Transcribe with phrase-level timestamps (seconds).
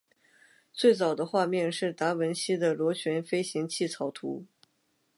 [0.73, 4.47] 最早的画面是达文西的螺旋飞行器草图。